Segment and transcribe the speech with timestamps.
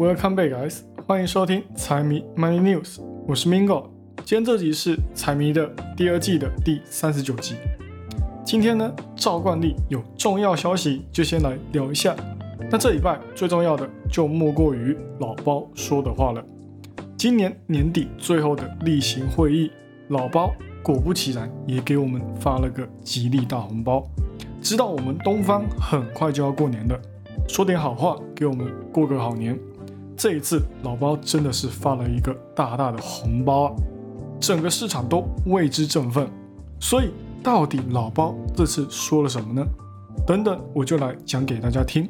[0.00, 0.78] Welcome back, guys！
[1.06, 3.84] 欢迎收听财迷 Money News，我是 Mingo。
[4.24, 7.56] 今天这集是财迷的第二季的第三十九集。
[8.42, 12.16] 今天呢，照惯例有重要消息就先来聊一下。
[12.70, 16.42] 那这礼拜最重要的就莫过于老包说的话了。
[17.18, 19.70] 今年年底最后的例行会议，
[20.08, 20.50] 老包
[20.82, 24.02] 果不其然也给我们发了个吉利大红包。
[24.62, 26.98] 知道我们东方很快就要过年了，
[27.46, 29.58] 说点好话给我们过个好年。
[30.22, 33.72] 这一次老包真的是发了一个大大的红包啊，
[34.38, 36.28] 整个市场都为之振奋。
[36.78, 37.10] 所以
[37.42, 39.66] 到底老包这次说了什么呢？
[40.26, 42.06] 等等我就来讲给大家听。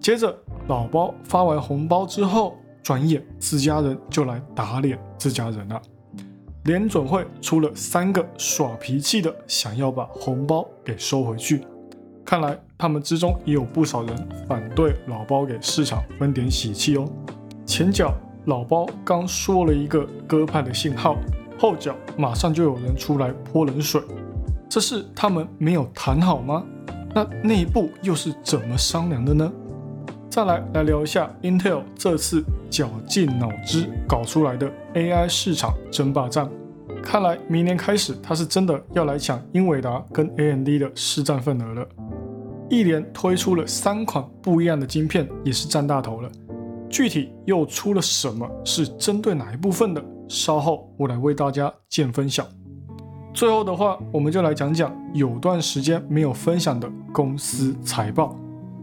[0.00, 5.80] 接着老包发完红包之后，转眼自家人就来打脸自家人了。
[6.64, 11.64] 联准会出了三个耍脾气的，想要把红包给收回去。
[12.24, 17.06] 看来他们之中也有不少人反对老包给市场分点喜气哦。
[17.66, 18.14] 前脚
[18.46, 21.18] 老包刚说了一个鸽派的信号，
[21.58, 24.00] 后脚马上就有人出来泼冷水。
[24.66, 26.64] 这是他们没有谈好吗？
[27.14, 29.52] 那内部又是怎么商量的呢？
[30.30, 36.48] 再来来聊一下 Intel 这次绞尽脑汁搞出来的 AI 市场争霸战。
[37.02, 41.86] 看来明年开始，他是真的要来抢英伟达跟 AMD 的市占份额了。
[42.70, 46.30] 一连推出了三款不一样的晶片，也是占大头了。
[46.88, 48.48] 具体又出了什么？
[48.64, 50.02] 是针对哪一部分的？
[50.28, 52.46] 稍后我来为大家见分晓。
[53.34, 58.36] 最后的话，我们就来讲讲有段时间没有分享的公司财报。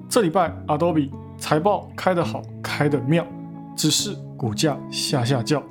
[0.10, 3.26] 这礼拜 Adobe 财报开得好，开得妙，
[3.74, 5.64] 只是股价下下叫。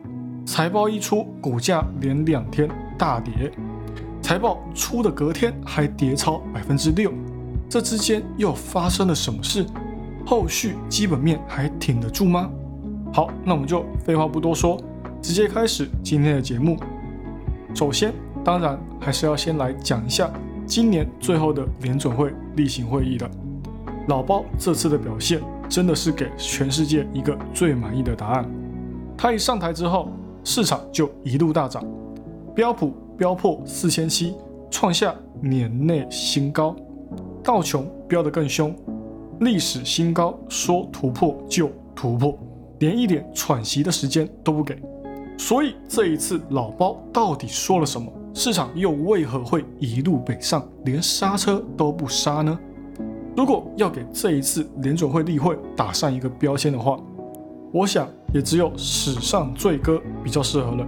[0.47, 3.53] 财报一出，股价连两天大跌。
[4.23, 7.13] 财报出的隔天还跌超百分之六，
[7.69, 9.67] 这之间又发生了什么事？
[10.25, 12.51] 后续基本面还挺得住吗？
[13.13, 14.81] 好，那我们就废话不多说，
[15.21, 16.77] 直接开始今天的节目。
[17.75, 18.13] 首先，
[18.45, 20.31] 当然还是要先来讲一下
[20.67, 23.31] 今年最后的联准会例行会议的。
[24.09, 28.49] 老包这次的表现真的是给全世界一个最满意的答案。
[29.17, 30.09] 他一上台之后。
[30.49, 31.85] 市场就一路大涨，
[32.55, 34.33] 标普标破四千七，
[34.71, 35.13] 创下
[35.43, 36.73] 年内新高；
[37.47, 38.75] 道琼飙得更凶，
[39.39, 42.37] 历史新高，说突破就突破，
[42.81, 44.77] 连一点喘息的时间都不给。
[45.39, 48.13] 所以这一次老包到底说了什么？
[48.35, 52.59] 市场又为何会一路北上，连刹车都不刹呢？
[53.37, 56.99] 如果要给这一次联准会例会打上一个标签的话，
[57.73, 58.09] 我想。
[58.35, 60.87] 也只有史上最歌比较适合了。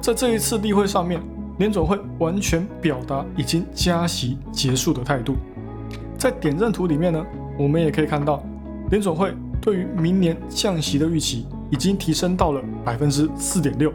[0.00, 1.22] 在这一次例会上面，
[1.58, 5.36] 联总会完全表达已经加息结束的态度。
[6.22, 7.26] 在点阵图里面呢，
[7.58, 8.40] 我们也可以看到，
[8.90, 13.92] 联总会对于明年降息的预期已经提升到了百分之四点六。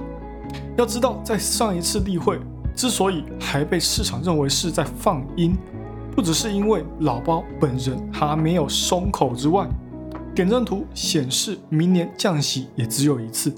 [0.78, 2.38] 要知道，在上一次例会
[2.76, 5.58] 之所以还被市场认为是在放鹰，
[6.14, 9.66] 不只是因为老包本人还没有松口之外。
[10.36, 13.56] 点阵图显示，明年降息也只有一次，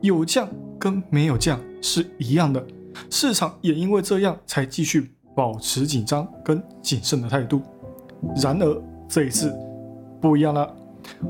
[0.00, 2.64] 有降跟没有降是一样的。
[3.10, 7.60] 市场也因为这样才继续保持紧张跟谨慎的态度。
[8.36, 9.52] 然而这一次
[10.20, 10.68] 不一样了，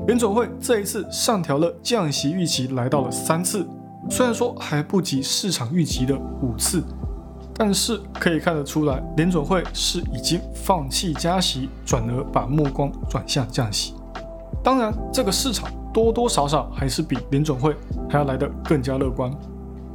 [0.07, 3.65] 联总会这一次上调了降息预期，来到了三次。
[4.09, 6.83] 虽然说还不及市场预期的五次，
[7.55, 13.93] 但是可以看得出来，联总会是已经放弃加息，转而把目光转向降息。
[14.63, 17.75] 当然，这个市场多多少少还是比联准会
[18.09, 19.31] 还要来得更加乐观，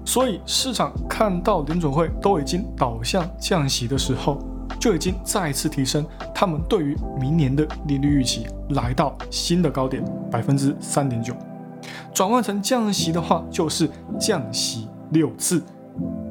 [0.05, 4.39] 所以市场看到联准会都已经导向降息的时候，
[4.81, 11.35] 就已经再次提升他们对于明年的利率预期，来到新的高点百分之三点九。
[12.13, 15.63] 转换成降息的话，就是降息六次，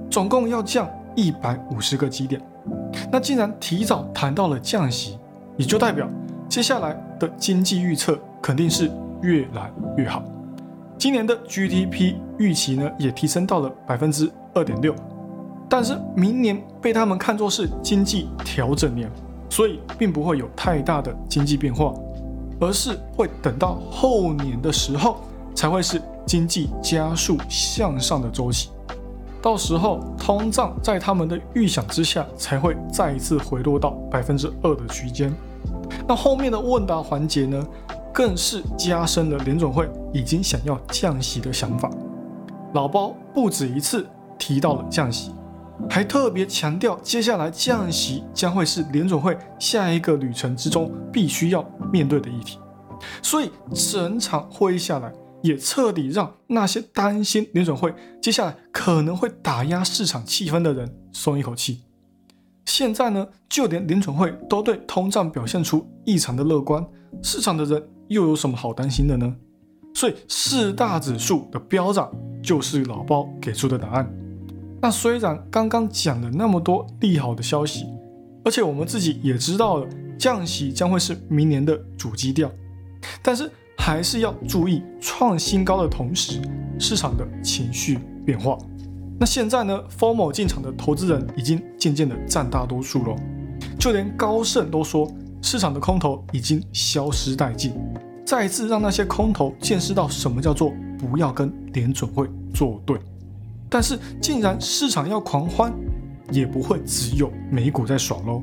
[0.10, 2.42] 总共要降一百五十个基点。
[3.12, 5.18] 那既然提早谈到了降息，
[5.56, 6.10] 也就代表
[6.50, 8.20] 接下来的经济预测。
[8.40, 8.90] 肯定是
[9.24, 10.24] 越来越好。
[10.98, 14.96] 今年的 GDP 预期呢，也提升到了百分之二点六。
[15.70, 19.12] 但是明年被他们看作是经济调整年，
[19.50, 21.94] 所以并不会有太大的经济变化，
[22.60, 25.18] 而是会等到后年的时候
[25.54, 28.70] 才会是经济加速向上的周期。
[29.42, 35.34] 到时候通胀在他们的预想之下，才会再一次回落到百分之二的区间。
[36.08, 37.66] 那后面的问答环节呢？
[38.14, 41.88] 更是加深了联总会已经想要降息的想法。
[42.74, 44.08] 老包不止一次
[44.40, 45.36] 提到了降息，
[45.90, 52.58] 还特别强调接下来降息将会是联总会下一个旅程之中必须要面对的议题。
[53.22, 55.14] 所以整场会议下来，
[55.44, 61.84] 也彻底让那些担心联准会接下来可能会打压市场气氛的人松一口气。
[62.66, 66.86] 现在呢，就连联准会都对通胀表现出异常的乐观，
[67.22, 69.36] 市场的人又有什么好担心的呢？
[69.94, 72.12] 所以四大指数的飙涨
[72.44, 74.12] 就是老包给出的答案。
[74.82, 77.86] 那虽然刚刚讲了那么多利好的消息，
[78.44, 79.88] 而且我们自己也知道了
[80.18, 82.52] 降息将会是明年的主基调，
[83.22, 86.40] 但是还是要注意创新高的同时，
[86.80, 88.58] 市场的情绪变化。
[89.20, 93.16] 那现在呢，formal 进场的投资人已经渐渐的占大多数了，
[93.80, 97.74] 就连高盛都说市场的空头已经消失殆尽。
[98.24, 103.00] 再次让那些空头见识到什么叫做不要跟联准会作对，
[103.70, 105.74] 但是竟然市场要狂欢，
[106.32, 108.42] 也不会只有美股在爽喽。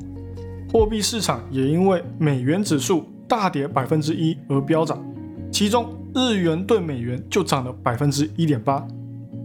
[0.71, 5.03] 货币市场也因为美元指数大跌百分之一而飙涨，
[5.51, 8.85] 其中日元对美元就涨了百分之一点八，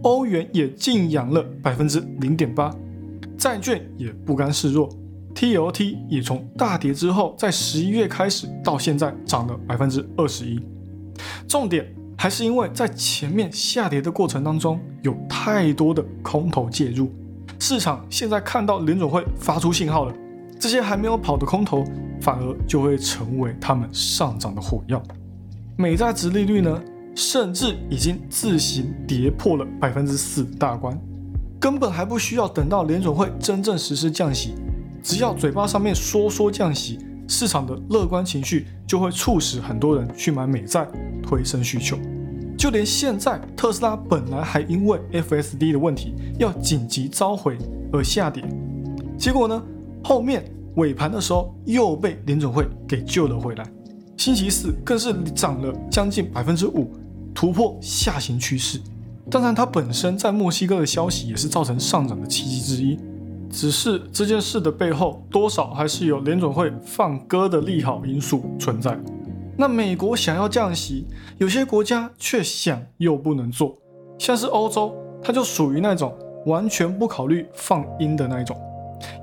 [0.03, 2.73] 欧元也净扬了百分之零点八，
[3.37, 4.89] 债券也不甘示弱。
[5.33, 10.59] TLT 也从大跌之后，在十一月开始到现在涨了百分之二十一。
[11.47, 11.85] 重点
[12.21, 17.11] 还是因为在前面下跌的过程当中，有太多的空头介入，
[17.57, 20.13] 市场现在看到联总会发出信号了，
[20.59, 21.83] 这些还没有跑的空头
[22.21, 25.01] 反而就会成为他们上涨的火药。
[25.75, 26.79] 美债值利率呢，
[27.15, 30.95] 甚至已经自行跌破了百分之四大关，
[31.59, 34.53] 根本还不需要等到联总会真正实施降息。
[35.01, 40.87] 只要嘴巴上面说说降息，市场的乐观情绪就会促使很多人去买美债，
[41.23, 41.97] 推升需求。
[42.61, 47.57] 就连现在特斯拉本来还因为 FSD 的问题要紧急召回
[47.91, 48.43] 而下跌，
[49.17, 49.63] 结果呢，
[50.03, 53.65] 后面尾盘的时候又被联总会给救了回来。
[54.15, 56.93] 星期四更是涨了将近百分之五，
[57.33, 58.79] 突破下行趋势。
[59.31, 62.95] 当然，它本身在墨西哥的消息也是造成上涨的契机之一。
[63.49, 68.95] 只是这件事的背后，多少还是有联准会放歌的利好因素存在。
[69.57, 71.05] 那美国想要降息，
[71.37, 73.75] 有些国家却想又不能做，
[74.17, 76.13] 像是欧洲，它就属于那种
[76.45, 78.55] 完全不考虑放鹰的那一种。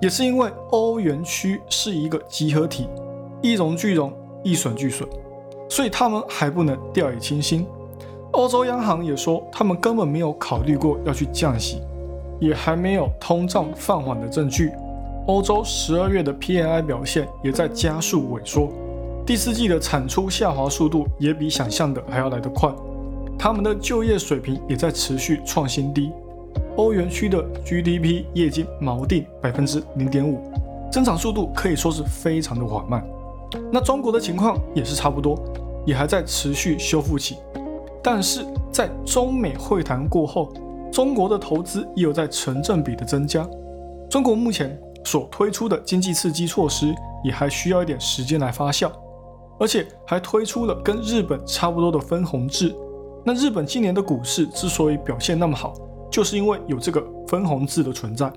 [0.00, 2.88] 也是因为欧元区是一个集合体，
[3.42, 5.08] 一荣俱荣，一损俱损，
[5.68, 7.66] 所以他们还不能掉以轻心。
[8.32, 11.80] 欧洲央行也说，他们根本没有考虑过要去降息。
[12.40, 14.70] 也还没有通胀放缓的证据。
[15.26, 18.68] 欧洲十二月的 PMI 表现也在加速萎缩，
[19.28, 22.74] 第四季的产出下滑速度也比想象的还要来得快。
[23.38, 26.10] 他们的就业水平也在持续创新低。
[26.76, 30.40] 欧元区的 GDP 也已经锚定百分之零点五，
[30.90, 33.06] 增长速度可以说是非常的缓慢。
[33.70, 35.38] 那中国的情况也是差不多，
[35.84, 37.36] 也还在持续修复期。
[38.02, 38.42] 但是
[38.72, 40.50] 在中美会谈过后。
[40.90, 43.46] 中国的投资也有在成正比的增加。
[44.08, 48.90] 中国目前所推出的经济刺激措施也还需要一点时间来发酵，
[49.58, 52.74] 而且还推出了跟日本差不多的分红制。
[53.24, 55.74] 那日本今年的股市之所以表现那么好，
[56.10, 58.32] 就是因为有这个分红制的存在。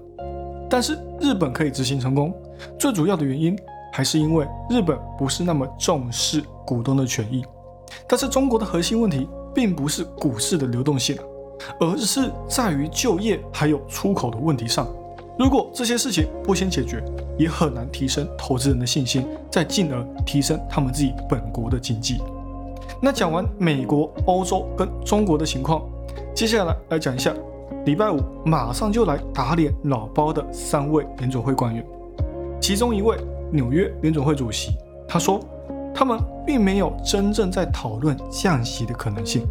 [0.69, 2.33] 但是日本可以执行成功，
[2.79, 3.57] 最主要的原因
[3.93, 7.43] 还是因为日本不是那么重视股东的权益。
[8.07, 11.17] 但是中国的核心问题并不是股市的流动性。
[11.79, 14.87] 而是在于就业还有出口的问题上，
[15.41, 17.03] 如果这些事情不先解决，
[17.35, 22.21] 也很难提升投资人的信心，再进而提升他们自己本国的经济。
[23.01, 25.81] 那讲完美国、欧洲跟中国的情况，
[26.35, 27.33] 接下来来讲一下
[27.85, 31.83] 礼拜五马上就来打脸老包的三位联准会官员，
[32.61, 33.17] 其中一位
[33.51, 34.75] 纽约联准会主席，
[35.07, 35.39] 他说
[35.91, 39.41] 他们并没有真正在讨论降息的可能性，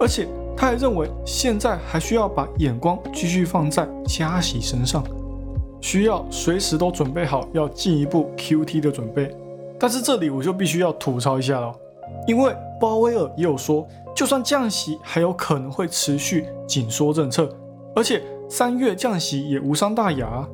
[0.00, 0.26] 而且。
[0.60, 5.04] 他还认为，现在还需要把眼光继续放在加息身上，
[5.80, 9.34] 需要随时都准备好要进一步 QT 的准备。
[9.78, 11.72] 但是这里我就必须要吐槽一下了，
[12.26, 17.48] 因为鲍威尔也有说，就算降息，还有可能会持续紧缩政策，
[17.94, 20.26] 而且三月降息也无伤大雅。
[20.26, 20.48] 啊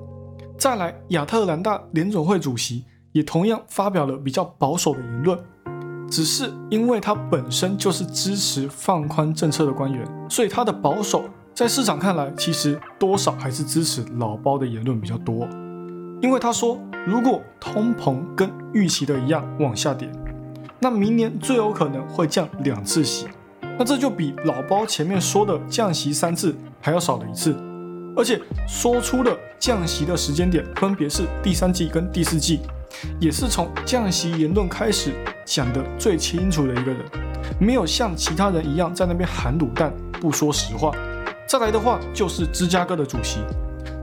[0.57, 5.39] 再来，亚特兰大联总会主席也同样发表了比较保守的言论。
[6.09, 11.25] 只是因为他本身就是支持放宽政策的官员，所以他的保守
[11.55, 15.49] 在市场看来，其实多少还是支持老包的言论比较多。
[16.21, 20.11] 因为他说，如果通膨跟预期的一样往下跌，
[20.81, 23.29] 那明年最有可能会降两次息，
[23.79, 27.55] 那这就比老包前面说的降息三次还要少了一次，
[28.17, 32.63] 而且说出的降息的时间点分别是第三季跟第四季。
[33.21, 35.13] 也是从降息言论开始
[35.45, 36.99] 讲的最清楚的一个人，
[37.61, 40.91] 没有像其他人一样在那边含卤蛋不说实话。
[41.47, 43.41] 再来的话就是芝加哥的主席，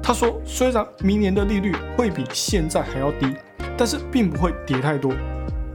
[0.01, 3.35] 他说虽然明年的利率会比现在还要低，
[3.77, 5.11] 但是并不会跌太多。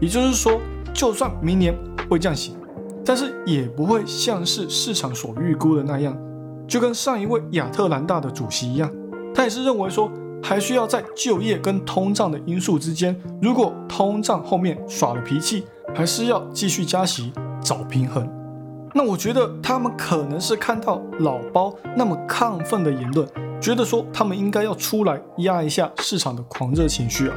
[0.00, 0.60] 也就是说，
[0.94, 1.76] 就算明年
[2.08, 2.56] 会降息，
[3.04, 6.16] 但是也不会像是市场所预估的那样。
[6.68, 8.90] 就跟上一位亚特兰大的主席一样，
[9.34, 10.10] 他也是认为说，
[10.42, 18.28] 还需要在就业跟通胀的因素之间，如果通胀后面耍了脾气，还是要继续加息找平衡。
[18.96, 23.28] 那我觉得他们可能是看到老包那么亢奋的言论，
[23.60, 27.36] 觉得说他们应该要出来压一下市场的狂热情绪啊。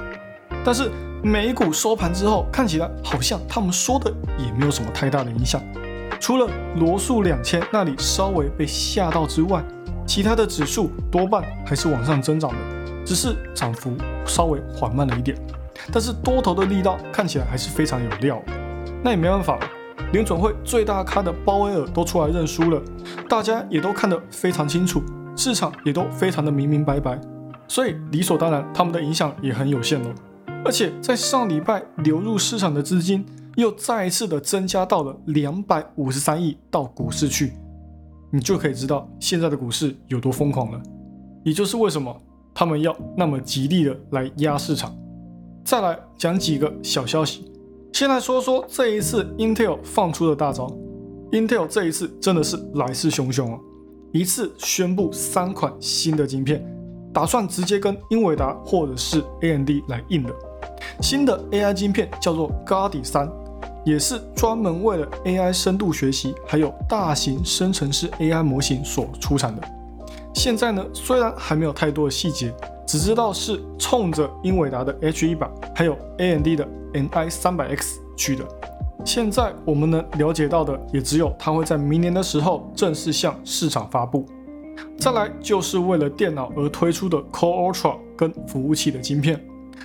[0.63, 0.89] 但是
[1.21, 5.61] 美股收盘之后，看起来好像他们说的也没有什么太大的影响。
[6.17, 9.61] 除了罗素两千那里稍微被吓到之外，
[10.07, 12.57] 其他的指数多半还是往上增长的，
[13.05, 13.91] 只是涨幅
[14.25, 15.37] 稍微缓慢了一点。
[15.91, 18.41] 但是多头的力道看起来还是非常有料。
[19.03, 19.59] 那也没办法，
[20.11, 22.81] 联准会最大咖的鲍威尔都出来认输了，
[23.29, 25.01] 大家也都看得非常清楚，
[25.35, 27.19] 市场也都非常的明明白白，
[27.67, 30.15] 所以理所当然他们的影响也很有限了。
[30.65, 33.25] 而且在上礼拜流入市场的资金。
[33.55, 37.51] 又再一次的增加到了两百五十三亿到股市去，
[38.31, 40.81] 你就可以知道现在的股市有多疯狂了。
[41.43, 42.15] 也就是为什么
[42.53, 44.95] 他们要那么极力的来压市场。
[45.65, 47.48] 再来讲几个小消息，
[47.93, 50.67] 先来说说这一次 Intel 放出的大招。
[51.31, 53.59] Intel 这一次真的是来势汹汹啊，
[54.11, 56.63] 一次宣布三款新的晶片，
[57.13, 60.33] 打算直接跟英伟达或者是 AMD 来硬的。
[61.01, 63.29] 新的 AI 晶片叫做 Gardi 三。
[63.85, 69.61] 也是专门为了 AI 深度学习，还有大型生成式 AI 模型所出产的。
[70.35, 72.53] 现在呢，虽然还没有太多的细节，
[72.89, 78.43] 只知道是冲着英伟达的 H 一百，还有 AMD 的 NI 三百 X 去的。
[79.05, 84.25] 现在我们能了解到的，也只有它会在明年的时候正式向市场发布。
[84.97, 89.39] 再来就是为了电脑而推出的 Core Ultra 跟服务器的晶片。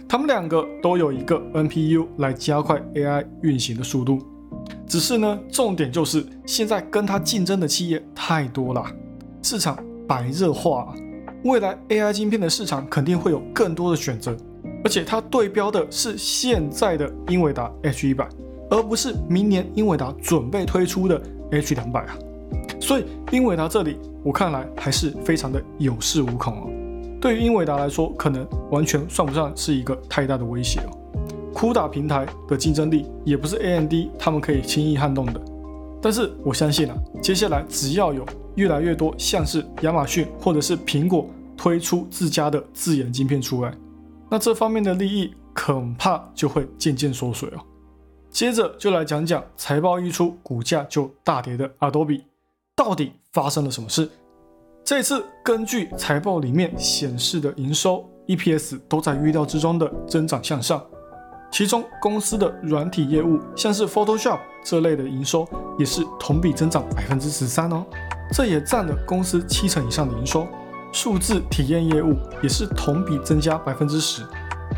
[0.09, 4.19] 他们两个都有一个 NPU 来加快 AI 运行的速度，
[4.87, 8.83] 只是呢，重点就是现在跟它竞争的企业太多了，
[9.43, 9.77] 市场
[10.09, 10.95] 白热化，
[11.45, 14.35] 未来 AI 晶片的市场肯定会有更多的选择，
[14.83, 18.27] 而且它对标的是现在的英伟达 H 一百，
[18.71, 21.21] 而不是明年英伟达准备推出的
[21.51, 22.17] H 两百啊，
[22.81, 26.71] 所以英伟达这里我看来还是非常的有恃无恐哦。
[27.21, 30.97] 对于英伟达来说，可能完全算不上是一个太大的威胁哦。
[31.53, 35.39] 酷打平台的竞争力也不是 AMD 他们可以轻易撼动的。
[36.01, 38.25] 但是我相信啊，接下来只要有
[38.57, 43.73] 越来越多像是亚马逊或者是苹果推出自家的自研晶片出来，
[44.31, 47.61] 那这方面的利益恐怕就会渐渐缩水哦。
[48.31, 52.23] 接着就来讲讲财报一出股价就大跌的 Adobe，
[52.75, 54.11] 到底发生了什么事？
[54.85, 60.85] 这次根据财报里面显示的营收、EPS 都在预料之中的增长向上，
[61.51, 67.87] 其中公司的软体业务，像是 Photoshop 这类的营收也是同比增长百分之十三哦，
[68.33, 70.47] 这也占了公司七成以上的营收。
[70.93, 74.23] 数字体验业务也是同比增加百分之十，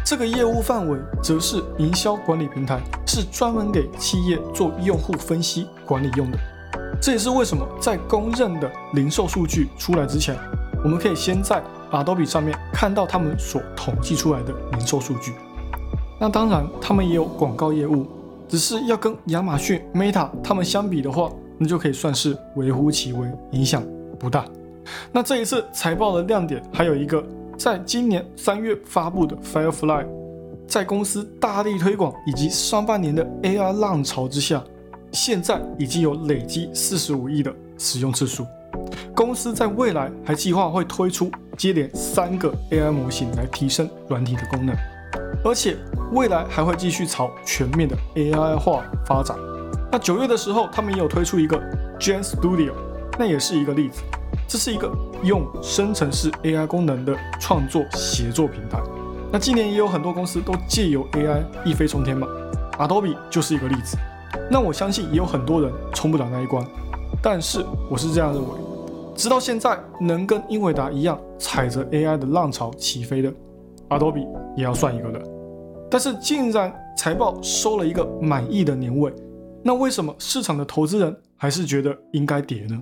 [0.02, 6.38] 这个业务范围则是营销管理平台，是专门给企业做用户分析管理用的。
[7.02, 10.34] 这也是为什么在公认的零售数据出来之前，
[10.82, 15.34] 我们可以先在 Adobe 上面看到他们所统计出来的零售数据。
[16.18, 18.06] 那当然，他们也有广告业务，
[18.48, 23.82] 只是要跟亚马逊、Meta 他们相比的话，那就可以算是微乎其微，影响
[24.18, 24.44] 不大。
[25.12, 27.24] 那这一次财报的亮点还有一个，
[27.58, 30.06] 在今年三月发布的 Firefly，
[30.68, 34.62] 在公司大力推广以及上半年的 AI 浪潮之下。
[35.12, 38.44] 现在已经有累积四十五亿的使用次数，
[39.14, 44.76] 公司在未来还计划会推出接连三个 AI 模型来提升软体的功能，
[45.42, 45.76] 而且
[46.12, 49.38] 未来还会继续朝全面的 AI 化发展。
[49.96, 51.58] 那九月的时候，他们也有推出一个
[51.98, 52.72] Gen Studio，
[53.18, 54.02] 那也是一个例子。
[54.46, 58.78] 这是一个用生成式 AI 功能的创作协作平台。
[59.32, 62.28] 那今年也有很多公司都借由 AI 一飞冲天嘛
[62.78, 63.96] ，Adobe 就是一个例子。
[64.50, 66.62] 那我相信也有很多人冲不了那一关，
[67.22, 68.48] 但是我是这样认为，
[69.14, 73.32] 直到现在能跟英伟达一样踩着 AI 的浪潮起飞的
[73.88, 74.26] ，Adobe
[74.58, 75.18] 也要算一个了。
[75.90, 79.10] 但是竟然财报收了一个满意的年尾，
[79.66, 82.80] 那为什么市场的投资人还是觉得应该跌呢？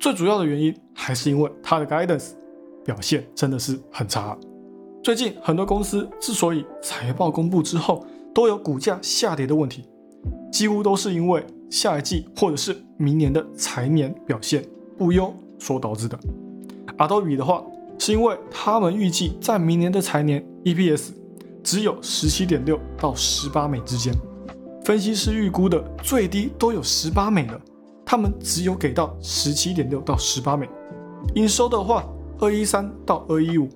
[0.00, 2.30] 最主要的原因还是因为它的 guidance
[2.86, 4.34] 表现真的是很差。
[5.04, 9.84] 最近很多公司之所以财报公布之后都有股价下跌的问题。
[10.50, 14.64] 几乎都是因为下一季或者是明年的财年表现
[14.96, 16.18] 不优所导致的。
[16.96, 17.62] Adobe 的话，
[17.98, 21.10] 是因为他们预计在明年的财年 EPS
[21.62, 24.14] 只有十七点六到十八美之间，
[24.86, 27.60] 分析师预估的最低都有十八美了，
[28.04, 30.68] 他们只有给到十七点六到十八美。
[31.34, 33.68] 营收的话，二一三到二一五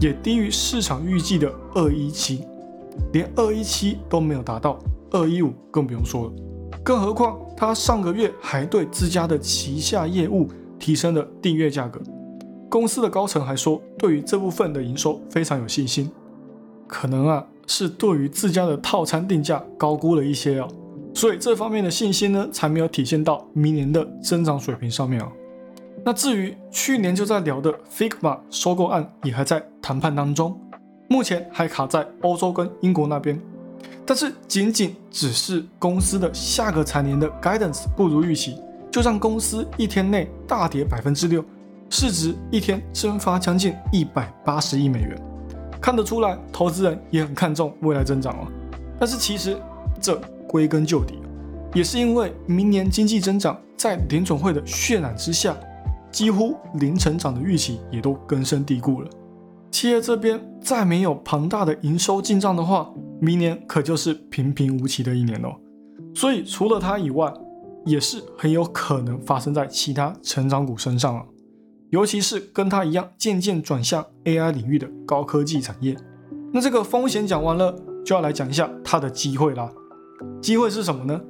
[0.00, 2.44] 也低于市场预计的二一七，
[3.14, 4.78] 连二一七都没有达到，
[5.12, 6.32] 二一五更不用说了。
[6.84, 10.46] 更何况他上个月还对自家的旗下业务
[10.78, 11.98] 提升了订阅价格。
[12.68, 16.10] 公司的高层还说，对于这部分的营收非常有信心，
[16.86, 20.66] 可能啊是对于自家的套餐定价高估了一些啊，
[21.14, 25.30] 所以这方面的信心呢才没有体现到明年的增长水平上面啊。
[26.04, 30.60] 那至于去年就在聊的 Figma 收购案也还在谈判当中，
[31.08, 33.40] 目前还卡在欧洲跟英国那边，
[34.04, 38.56] 但是仅仅只是公司的下个财年的 guidance 不如预期，
[38.90, 41.44] 就让公司一天内大跌百分之六。
[41.88, 45.29] 市值一天蒸发将近一百八十亿美元，
[45.80, 48.46] 看得出来投资人也很看重未来增长哦。
[48.98, 49.56] 但是其实
[50.00, 51.14] 这归根究底，
[51.74, 55.56] 也是因为明年经济增长在联总会的渲染之下，
[56.10, 59.08] 几乎零成长的预期也都根深蒂固了。
[59.70, 65.54] 企业这边再没有庞大的营收进账的话，明年可就是平平无奇的一年哦。
[66.14, 67.32] 所以除了它以外，
[67.86, 71.24] 也是很有可能发生在其他成长股身上啊。
[71.90, 75.96] 尤其是跟它一样渐渐转向 AI 领域的高科技产业，
[76.52, 79.68] 那这个风险讲完了，就要来讲一下它的机会啦。
[80.40, 81.20] 机会是什么呢？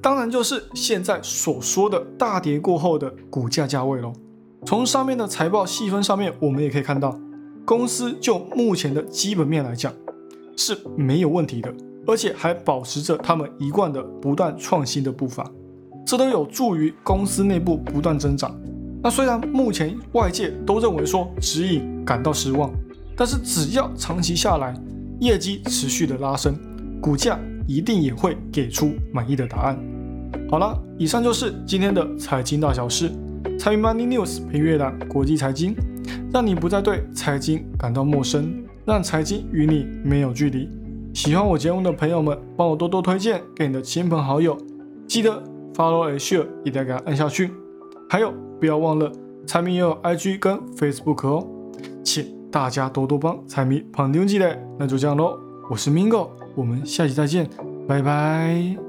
[0.00, 4.12] 当然就是现在所说的大跌过后的股价价位喽。
[4.64, 7.18] 从上面的财报细分上面，我们也可以看到，
[7.66, 9.92] 公司就目前的基本面来讲
[10.56, 11.72] 是没有问题的，
[12.06, 15.48] 而且还保持着他们一贯的不断创新的步伐，
[16.06, 18.58] 这都有助于公司内部不断增长。
[19.00, 22.70] 那虽然目前外界都认为说指引感到失望，
[23.16, 24.74] 但是只要长期下来，
[25.20, 26.58] 业绩持续的拉升，
[27.00, 29.78] 股价一定也会给出满意的答案。
[30.50, 33.10] 好了，以上就是今天的财经大小事，
[33.58, 35.76] 财经 Money News 陪阅览国际财经，
[36.32, 38.52] 让你不再对财经感到陌生，
[38.84, 40.68] 让财经与你没有距离。
[41.14, 44.58] 喜欢我节目的朋友们，帮我多多推荐给你的亲朋好友，
[45.06, 45.40] 记得
[45.74, 47.52] Follow and Share，一定要给它按下去。
[48.10, 48.47] 还有。
[48.60, 49.10] 不要忘了，
[49.46, 51.46] 财迷也有 IG 跟 Facebook 哦，
[52.04, 54.58] 请大家多多帮财迷捧妞记得。
[54.78, 55.38] 那就这样喽，
[55.70, 57.48] 我是 Mingo，我们下期再见，
[57.86, 58.87] 拜拜。